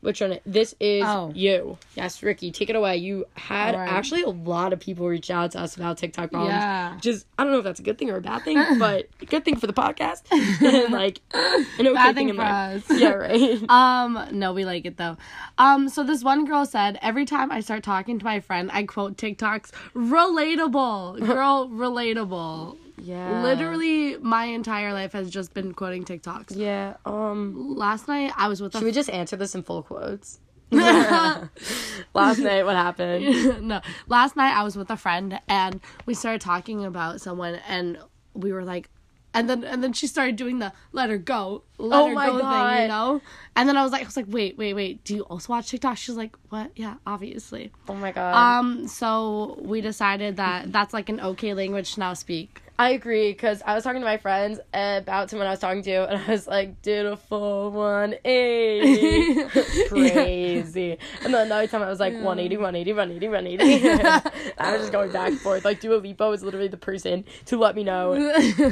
which 0.00 0.20
one? 0.20 0.38
This 0.46 0.74
is 0.80 1.04
Oh. 1.04 1.32
you. 1.34 1.78
Yes, 1.94 2.22
Ricky, 2.22 2.50
take 2.50 2.70
it 2.70 2.76
away. 2.76 2.96
You 2.96 3.26
had 3.34 3.74
right. 3.74 3.88
actually 3.88 4.22
a 4.22 4.30
lot 4.30 4.72
of 4.72 4.80
people 4.80 5.06
reach 5.06 5.30
out 5.30 5.52
to 5.52 5.60
us 5.60 5.76
about 5.76 5.98
TikTok 5.98 6.30
problems. 6.30 6.52
Yeah. 6.52 6.98
Is 7.04 7.24
I 7.38 7.44
don't 7.44 7.52
know 7.52 7.58
if 7.58 7.64
that's 7.64 7.80
a 7.80 7.82
good 7.82 7.98
thing 7.98 8.10
or 8.10 8.16
a 8.16 8.20
bad 8.20 8.42
thing, 8.42 8.62
but 8.78 9.08
good 9.26 9.44
thing 9.44 9.56
for 9.56 9.66
the 9.66 9.72
podcast. 9.72 10.22
and 10.32 10.90
like 10.92 11.20
an 11.34 11.86
okay 11.86 11.92
Bad 11.92 12.14
thing 12.14 12.14
thing 12.14 12.28
in 12.30 12.36
for 12.36 12.42
us. 12.42 12.82
Yeah, 12.90 13.10
right. 13.10 13.62
Um, 13.68 14.26
no, 14.32 14.52
we 14.52 14.64
like 14.64 14.86
it 14.86 14.96
though. 14.96 15.16
Um, 15.58 15.88
so 15.88 16.02
this 16.04 16.24
one 16.24 16.44
girl 16.44 16.64
said, 16.64 16.98
every 17.02 17.26
time 17.26 17.52
I 17.52 17.60
start 17.60 17.82
talking 17.82 18.18
to 18.18 18.24
my 18.24 18.40
friend, 18.40 18.70
I 18.72 18.84
quote 18.84 19.16
TikToks, 19.16 19.70
relatable. 19.94 21.26
Girl, 21.26 21.68
relatable. 21.68 22.76
Yeah. 23.02 23.42
Literally, 23.42 24.16
my 24.18 24.44
entire 24.44 24.92
life 24.92 25.12
has 25.12 25.30
just 25.30 25.54
been 25.54 25.72
quoting 25.74 26.04
TikToks. 26.04 26.56
Yeah. 26.56 26.94
Um. 27.04 27.76
Last 27.76 28.08
night, 28.08 28.32
I 28.36 28.48
was 28.48 28.60
with 28.60 28.72
Should 28.72 28.82
we 28.84 28.92
just 28.92 29.10
answer 29.10 29.36
this 29.36 29.54
in 29.54 29.62
full 29.62 29.82
quotes? 29.82 30.40
Last 30.72 32.38
night, 32.38 32.64
what 32.64 32.76
happened? 32.76 33.62
no. 33.68 33.80
Last 34.08 34.36
night 34.36 34.56
I 34.56 34.62
was 34.62 34.76
with 34.76 34.90
a 34.90 34.96
friend 34.96 35.40
and 35.48 35.80
we 36.06 36.14
started 36.14 36.40
talking 36.40 36.84
about 36.84 37.20
someone 37.20 37.56
and 37.68 37.98
we 38.34 38.52
were 38.52 38.64
like 38.64 38.88
And 39.34 39.50
then 39.50 39.64
and 39.64 39.82
then 39.82 39.92
she 39.92 40.06
started 40.06 40.36
doing 40.36 40.58
the 40.60 40.72
let 40.92 41.10
her 41.10 41.18
go, 41.18 41.64
let 41.78 42.00
Oh 42.00 42.08
her 42.08 42.14
my 42.14 42.26
go 42.26 42.32
thing, 42.34 42.40
God. 42.42 42.82
you 42.82 42.88
know? 42.88 43.20
And 43.56 43.68
then 43.68 43.76
I 43.76 43.82
was 43.82 43.90
like 43.92 44.02
I 44.02 44.04
was 44.04 44.16
like, 44.16 44.26
wait, 44.28 44.56
wait, 44.58 44.74
wait, 44.74 45.02
do 45.04 45.14
you 45.16 45.22
also 45.22 45.52
watch 45.52 45.70
TikTok? 45.70 45.96
She's 45.96 46.14
like, 46.16 46.36
What? 46.50 46.70
Yeah, 46.76 46.94
obviously. 47.06 47.72
Oh 47.88 47.94
my 47.94 48.12
god. 48.12 48.34
Um, 48.34 48.86
so 48.86 49.58
we 49.60 49.80
decided 49.80 50.36
that 50.36 50.70
that's 50.72 50.94
like 50.94 51.08
an 51.08 51.20
okay 51.20 51.52
language 51.54 51.94
to 51.94 52.00
now 52.00 52.14
speak. 52.14 52.62
I 52.80 52.90
agree 52.92 53.30
because 53.30 53.60
I 53.66 53.74
was 53.74 53.84
talking 53.84 54.00
to 54.00 54.06
my 54.06 54.16
friends 54.16 54.58
about 54.72 55.28
someone 55.28 55.46
I 55.46 55.50
was 55.50 55.58
talking 55.58 55.82
to, 55.82 56.08
and 56.08 56.16
I 56.18 56.30
was 56.30 56.46
like, 56.46 56.80
"Did 56.80 57.04
a 57.04 57.14
full 57.14 57.70
180, 57.72 59.44
crazy." 59.88 60.96
And 61.22 61.34
then 61.34 61.46
another 61.46 61.66
time 61.66 61.82
I 61.82 61.90
was 61.90 62.00
like, 62.00 62.14
180, 62.14 62.56
180, 62.56 63.28
180, 63.28 63.28
180. 63.28 64.54
I 64.58 64.72
was 64.72 64.80
just 64.80 64.92
going 64.92 65.12
back 65.12 65.28
and 65.28 65.38
forth. 65.40 65.62
Like 65.62 65.80
Dua 65.82 65.96
Lipa 65.96 66.26
was 66.30 66.42
literally 66.42 66.68
the 66.68 66.78
person 66.78 67.26
to 67.46 67.58
let 67.58 67.76
me 67.76 67.84
know. 67.84 68.14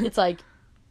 It's 0.09 0.17
like, 0.17 0.39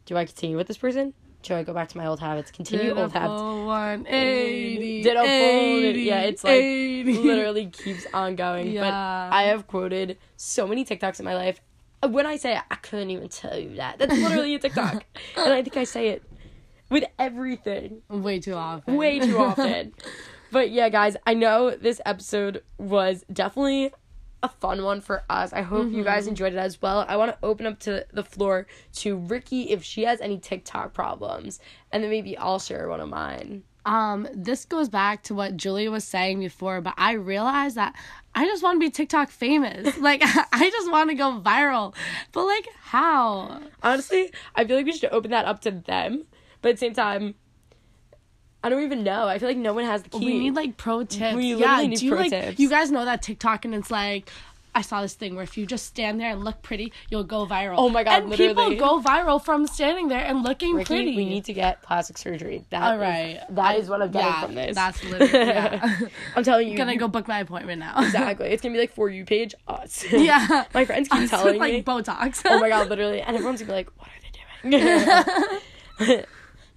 do 0.06 0.16
I 0.16 0.24
continue 0.24 0.56
with 0.56 0.68
this 0.68 0.78
person? 0.78 1.12
Should 1.42 1.56
I 1.56 1.64
go 1.64 1.72
back 1.74 1.88
to 1.88 1.98
my 1.98 2.06
old 2.06 2.20
habits? 2.20 2.52
Continue 2.52 2.92
old 2.94 3.12
habits. 3.12 3.42
One 3.42 4.06
eighty. 4.06 5.02
Did 5.02 5.16
a 5.16 5.22
full, 5.22 5.96
yeah, 5.96 6.20
it's 6.20 6.44
like 6.44 6.54
80. 6.54 7.18
literally 7.18 7.66
keeps 7.66 8.06
on 8.14 8.36
going. 8.36 8.66
But 8.74 8.92
Yeah. 8.94 9.30
I 9.32 9.42
have 9.44 9.66
quoted 9.66 10.18
so 10.36 10.68
many 10.68 10.84
TikToks 10.84 11.18
in 11.18 11.24
my 11.24 11.34
life. 11.34 11.60
Uh, 12.02 12.08
when 12.08 12.26
I 12.26 12.36
say 12.36 12.56
it, 12.56 12.62
I 12.70 12.76
couldn't 12.76 13.10
even 13.10 13.28
tell 13.28 13.58
you 13.58 13.76
that. 13.76 13.98
That's 13.98 14.16
literally 14.16 14.54
a 14.54 14.58
TikTok. 14.58 15.04
and 15.36 15.52
I 15.52 15.62
think 15.62 15.76
I 15.76 15.84
say 15.84 16.08
it 16.08 16.22
with 16.90 17.04
everything 17.18 18.02
way 18.08 18.40
too 18.40 18.54
often. 18.54 18.96
way 18.96 19.18
too 19.18 19.38
often. 19.38 19.92
but 20.50 20.70
yeah, 20.70 20.88
guys, 20.88 21.16
I 21.26 21.34
know 21.34 21.70
this 21.70 22.00
episode 22.06 22.62
was 22.78 23.24
definitely 23.32 23.92
a 24.42 24.48
fun 24.48 24.84
one 24.84 25.00
for 25.00 25.24
us. 25.28 25.52
I 25.52 25.62
hope 25.62 25.90
you 25.90 26.04
guys 26.04 26.22
mm-hmm. 26.22 26.30
enjoyed 26.30 26.52
it 26.52 26.58
as 26.58 26.80
well. 26.80 27.04
I 27.08 27.16
want 27.16 27.32
to 27.32 27.38
open 27.44 27.66
up 27.66 27.80
to 27.80 28.06
the 28.12 28.22
floor 28.22 28.66
to 28.94 29.16
Ricky 29.16 29.70
if 29.70 29.82
she 29.82 30.04
has 30.04 30.20
any 30.20 30.38
TikTok 30.38 30.94
problems, 30.94 31.58
and 31.90 32.02
then 32.02 32.10
maybe 32.10 32.38
I'll 32.38 32.60
share 32.60 32.88
one 32.88 33.00
of 33.00 33.08
mine. 33.08 33.64
Um, 33.84 34.28
this 34.34 34.64
goes 34.64 34.88
back 34.88 35.22
to 35.24 35.34
what 35.34 35.56
Julia 35.56 35.90
was 35.90 36.04
saying 36.04 36.40
before, 36.40 36.80
but 36.80 36.94
I 36.98 37.12
realized 37.12 37.76
that 37.76 37.94
I 38.34 38.44
just 38.44 38.62
want 38.62 38.76
to 38.76 38.80
be 38.80 38.90
TikTok 38.90 39.30
famous. 39.30 39.96
Like 39.98 40.22
I 40.52 40.70
just 40.70 40.90
want 40.90 41.10
to 41.10 41.14
go 41.14 41.40
viral. 41.40 41.94
But 42.32 42.44
like 42.44 42.68
how? 42.80 43.60
Honestly, 43.82 44.30
I 44.54 44.64
feel 44.64 44.76
like 44.76 44.86
we 44.86 44.92
should 44.92 45.10
open 45.12 45.30
that 45.30 45.44
up 45.44 45.60
to 45.62 45.70
them, 45.70 46.24
but 46.62 46.70
at 46.70 46.74
the 46.76 46.78
same 46.78 46.94
time, 46.94 47.34
I 48.62 48.68
don't 48.68 48.82
even 48.82 49.04
know. 49.04 49.28
I 49.28 49.38
feel 49.38 49.48
like 49.48 49.56
no 49.56 49.72
one 49.72 49.84
has 49.84 50.02
the 50.02 50.10
key. 50.10 50.24
We 50.24 50.38
need 50.38 50.54
like 50.54 50.76
pro 50.76 51.04
tips. 51.04 51.36
We 51.36 51.54
yeah, 51.54 51.80
need 51.80 51.98
do 51.98 52.06
you 52.06 52.12
pro 52.12 52.20
like 52.20 52.30
tips. 52.30 52.58
you 52.58 52.68
guys 52.68 52.90
know 52.90 53.04
that 53.04 53.22
TikTok 53.22 53.64
and 53.64 53.74
it's 53.74 53.90
like 53.90 54.30
I 54.74 54.82
saw 54.82 55.02
this 55.02 55.14
thing 55.14 55.34
where 55.34 55.42
if 55.42 55.56
you 55.58 55.66
just 55.66 55.86
stand 55.86 56.20
there 56.20 56.30
and 56.30 56.44
look 56.44 56.62
pretty, 56.62 56.92
you'll 57.10 57.24
go 57.24 57.46
viral. 57.46 57.74
Oh 57.78 57.88
my 57.88 58.04
God, 58.04 58.22
And 58.22 58.30
literally. 58.30 58.54
people 58.54 58.76
go 58.76 59.00
viral 59.02 59.42
from 59.44 59.66
standing 59.66 60.08
there 60.08 60.24
and 60.24 60.42
looking 60.42 60.74
Ricky, 60.74 60.86
pretty. 60.94 61.16
we 61.16 61.24
need 61.24 61.44
to 61.46 61.52
get 61.52 61.82
plastic 61.82 62.16
surgery. 62.18 62.64
That 62.70 62.82
All 62.82 62.94
is- 62.94 63.00
right. 63.00 63.40
that 63.50 63.76
is 63.78 63.88
what 63.88 64.02
I'm 64.02 64.10
getting 64.10 64.28
yeah, 64.28 64.42
from 64.44 64.54
this. 64.54 64.74
That's 64.76 65.02
literally 65.04 65.32
yeah. 65.46 65.98
I'm 66.36 66.44
telling 66.44 66.68
you, 66.68 66.76
gonna 66.76 66.92
you- 66.92 66.98
go 66.98 67.08
book 67.08 67.26
my 67.26 67.40
appointment 67.40 67.80
now. 67.80 68.02
exactly. 68.04 68.48
It's 68.48 68.62
gonna 68.62 68.74
be 68.74 68.78
like 68.80 68.92
for 68.92 69.08
you 69.08 69.24
page 69.24 69.54
us. 69.66 70.04
yeah. 70.12 70.64
my 70.74 70.84
friends 70.84 71.08
keep 71.08 71.22
Us 71.22 71.30
telling 71.30 71.54
with, 71.54 71.60
like 71.60 71.72
me. 71.74 71.82
Botox. 71.82 72.42
oh 72.44 72.60
my 72.60 72.68
god, 72.68 72.88
literally, 72.88 73.20
and 73.20 73.36
everyone's 73.36 73.60
gonna 73.60 73.72
be 73.72 73.76
like, 73.76 73.90
"What 73.98 74.08
are 74.08 74.20
they 75.98 76.06
doing?" 76.06 76.24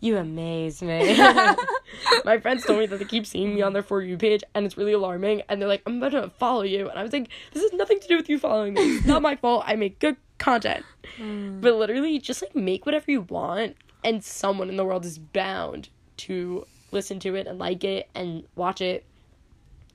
You 0.01 0.17
amaze 0.17 0.81
me. 0.81 1.15
my 2.25 2.37
friends 2.39 2.65
told 2.65 2.79
me 2.79 2.85
that 2.87 2.97
they 2.97 3.05
keep 3.05 3.25
seeing 3.25 3.55
me 3.55 3.61
on 3.61 3.71
their 3.73 3.83
for 3.83 4.01
you 4.01 4.17
page, 4.17 4.43
and 4.53 4.65
it's 4.65 4.77
really 4.77 4.93
alarming. 4.93 5.43
And 5.47 5.61
they're 5.61 5.69
like, 5.69 5.83
"I'm 5.85 5.99
gonna 5.99 6.29
follow 6.37 6.63
you," 6.63 6.89
and 6.89 6.99
I 6.99 7.03
was 7.03 7.13
like, 7.13 7.29
"This 7.53 7.63
has 7.63 7.71
nothing 7.73 7.99
to 8.01 8.07
do 8.07 8.17
with 8.17 8.27
you 8.29 8.37
following 8.39 8.73
me. 8.73 8.81
It's 8.97 9.05
not 9.05 9.21
my 9.21 9.35
fault. 9.41 9.63
I 9.65 9.75
make 9.75 9.99
good 9.99 10.17
content." 10.37 10.83
Mm. 11.17 11.61
But 11.61 11.75
literally, 11.75 12.19
just 12.19 12.41
like 12.41 12.55
make 12.55 12.85
whatever 12.85 13.09
you 13.09 13.21
want, 13.21 13.75
and 14.03 14.23
someone 14.23 14.69
in 14.69 14.75
the 14.75 14.85
world 14.85 15.05
is 15.05 15.17
bound 15.17 15.89
to 16.17 16.65
listen 16.91 17.19
to 17.21 17.35
it 17.35 17.47
and 17.47 17.57
like 17.57 17.83
it 17.83 18.09
and 18.13 18.43
watch 18.55 18.81
it. 18.81 19.05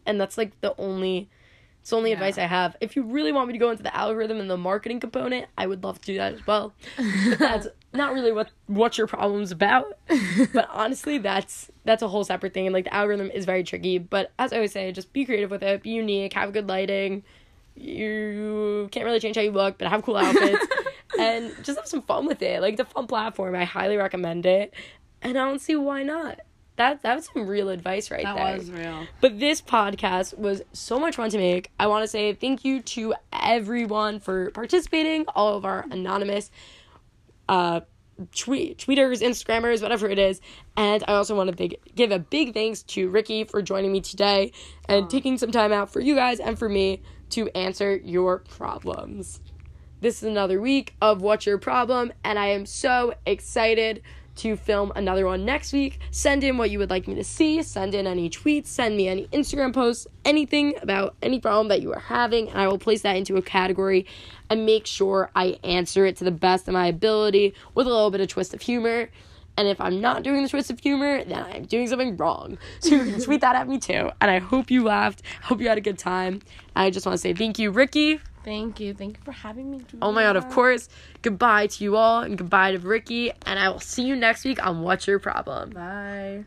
And 0.06 0.20
that's 0.20 0.38
like 0.38 0.58
the 0.60 0.74
only 0.78 1.28
it's 1.80 1.90
the 1.90 1.96
only 1.96 2.10
Yeah. 2.10 2.14
advice 2.16 2.38
I 2.38 2.46
have. 2.46 2.74
If 2.80 2.96
you 2.96 3.02
really 3.02 3.32
want 3.32 3.46
me 3.48 3.52
to 3.52 3.58
go 3.58 3.70
into 3.70 3.82
the 3.82 3.94
algorithm 3.96 4.40
and 4.40 4.48
the 4.50 4.56
marketing 4.56 4.98
component, 4.98 5.46
I 5.58 5.66
would 5.66 5.84
love 5.84 6.00
to 6.00 6.06
do 6.06 6.16
that 6.16 6.32
as 6.32 6.46
well. 6.46 6.74
That's 7.38 7.68
not 7.96 8.12
really 8.12 8.32
what 8.32 8.50
what 8.66 8.98
your 8.98 9.06
problem's 9.06 9.52
about. 9.52 9.98
But 10.52 10.68
honestly, 10.70 11.18
that's 11.18 11.70
that's 11.84 12.02
a 12.02 12.08
whole 12.08 12.24
separate 12.24 12.54
thing. 12.54 12.66
And 12.66 12.74
like 12.74 12.84
the 12.84 12.94
algorithm 12.94 13.30
is 13.30 13.44
very 13.44 13.64
tricky. 13.64 13.98
But 13.98 14.32
as 14.38 14.52
I 14.52 14.56
always 14.56 14.72
say, 14.72 14.90
just 14.92 15.12
be 15.12 15.24
creative 15.24 15.50
with 15.50 15.62
it. 15.62 15.82
Be 15.82 15.90
unique. 15.90 16.32
Have 16.34 16.52
good 16.52 16.68
lighting. 16.68 17.22
You 17.74 18.88
can't 18.90 19.04
really 19.04 19.20
change 19.20 19.36
how 19.36 19.42
you 19.42 19.50
look, 19.50 19.78
but 19.78 19.88
have 19.88 20.02
cool 20.02 20.16
outfits. 20.16 20.66
and 21.18 21.52
just 21.62 21.78
have 21.78 21.86
some 21.86 22.02
fun 22.02 22.26
with 22.26 22.42
it. 22.42 22.60
Like 22.60 22.72
it's 22.72 22.80
a 22.80 22.84
fun 22.84 23.06
platform. 23.06 23.54
I 23.54 23.64
highly 23.64 23.96
recommend 23.96 24.46
it. 24.46 24.72
And 25.22 25.36
I 25.36 25.44
don't 25.44 25.60
see 25.60 25.76
why 25.76 26.02
not. 26.02 26.40
That 26.76 27.02
that 27.02 27.16
was 27.16 27.30
some 27.32 27.46
real 27.46 27.70
advice 27.70 28.10
right 28.10 28.22
that 28.22 28.36
there. 28.36 28.58
was 28.58 28.70
real. 28.70 29.06
But 29.20 29.40
this 29.40 29.62
podcast 29.62 30.36
was 30.36 30.62
so 30.72 30.98
much 30.98 31.16
fun 31.16 31.30
to 31.30 31.38
make. 31.38 31.70
I 31.80 31.86
want 31.86 32.04
to 32.04 32.08
say 32.08 32.34
thank 32.34 32.64
you 32.64 32.82
to 32.82 33.14
everyone 33.32 34.20
for 34.20 34.50
participating, 34.50 35.24
all 35.34 35.56
of 35.56 35.64
our 35.64 35.86
anonymous 35.90 36.50
uh, 37.48 37.80
tweet, 38.34 38.78
tweeters, 38.78 39.20
Instagrammers, 39.22 39.82
whatever 39.82 40.08
it 40.08 40.18
is. 40.18 40.40
And 40.76 41.04
I 41.06 41.14
also 41.14 41.36
want 41.36 41.50
to 41.50 41.56
big, 41.56 41.76
give 41.94 42.10
a 42.10 42.18
big 42.18 42.54
thanks 42.54 42.82
to 42.84 43.08
Ricky 43.08 43.44
for 43.44 43.62
joining 43.62 43.92
me 43.92 44.00
today 44.00 44.52
and 44.88 45.08
taking 45.10 45.38
some 45.38 45.50
time 45.50 45.72
out 45.72 45.92
for 45.92 46.00
you 46.00 46.14
guys 46.14 46.40
and 46.40 46.58
for 46.58 46.68
me 46.68 47.02
to 47.30 47.48
answer 47.50 47.96
your 47.96 48.38
problems. 48.38 49.40
This 50.00 50.22
is 50.22 50.24
another 50.24 50.60
week 50.60 50.94
of 51.00 51.22
What's 51.22 51.46
Your 51.46 51.58
Problem, 51.58 52.12
and 52.22 52.38
I 52.38 52.48
am 52.48 52.66
so 52.66 53.14
excited 53.24 54.02
to 54.36 54.56
film 54.56 54.92
another 54.96 55.26
one 55.26 55.44
next 55.44 55.72
week. 55.72 55.98
Send 56.10 56.44
in 56.44 56.58
what 56.58 56.70
you 56.70 56.78
would 56.78 56.90
like 56.90 57.08
me 57.08 57.14
to 57.14 57.24
see, 57.24 57.62
send 57.62 57.94
in 57.94 58.06
any 58.06 58.30
tweets, 58.30 58.66
send 58.66 58.96
me 58.96 59.08
any 59.08 59.26
Instagram 59.28 59.72
posts, 59.72 60.06
anything 60.24 60.74
about 60.82 61.14
any 61.22 61.40
problem 61.40 61.68
that 61.68 61.82
you 61.82 61.92
are 61.92 62.00
having, 62.00 62.48
and 62.48 62.58
I 62.58 62.68
will 62.68 62.78
place 62.78 63.02
that 63.02 63.16
into 63.16 63.36
a 63.36 63.42
category 63.42 64.06
and 64.50 64.66
make 64.66 64.86
sure 64.86 65.30
I 65.34 65.58
answer 65.64 66.06
it 66.06 66.16
to 66.18 66.24
the 66.24 66.30
best 66.30 66.68
of 66.68 66.74
my 66.74 66.86
ability 66.86 67.54
with 67.74 67.86
a 67.86 67.90
little 67.90 68.10
bit 68.10 68.20
of 68.20 68.28
twist 68.28 68.54
of 68.54 68.62
humor. 68.62 69.10
And 69.58 69.68
if 69.68 69.80
I'm 69.80 70.00
not 70.00 70.22
doing 70.22 70.42
the 70.42 70.48
twist 70.48 70.70
of 70.70 70.80
humor, 70.80 71.24
then 71.24 71.42
I'm 71.42 71.64
doing 71.64 71.88
something 71.88 72.16
wrong. 72.16 72.58
So 72.80 72.94
you 72.94 73.10
can 73.10 73.22
tweet 73.22 73.40
that 73.40 73.56
at 73.56 73.66
me 73.66 73.78
too. 73.78 74.10
And 74.20 74.30
I 74.30 74.38
hope 74.38 74.70
you 74.70 74.84
laughed. 74.84 75.22
Hope 75.42 75.60
you 75.60 75.68
had 75.68 75.78
a 75.78 75.80
good 75.80 75.98
time. 75.98 76.42
I 76.74 76.90
just 76.90 77.06
want 77.06 77.14
to 77.14 77.18
say 77.20 77.32
thank 77.32 77.58
you, 77.58 77.70
Ricky. 77.70 78.20
Thank 78.46 78.78
you. 78.78 78.94
Thank 78.94 79.16
you 79.16 79.22
for 79.24 79.32
having 79.32 79.72
me. 79.72 79.80
Oh 80.00 80.12
my 80.12 80.22
god, 80.22 80.36
of 80.36 80.48
course. 80.50 80.88
Goodbye 81.20 81.66
to 81.66 81.82
you 81.82 81.96
all 81.96 82.22
and 82.22 82.38
goodbye 82.38 82.70
to 82.70 82.78
Ricky. 82.78 83.32
And 83.44 83.58
I 83.58 83.68
will 83.70 83.80
see 83.80 84.04
you 84.04 84.14
next 84.14 84.44
week 84.44 84.64
on 84.64 84.82
What's 84.82 85.08
Your 85.08 85.18
Problem. 85.18 85.70
Bye. 85.70 86.44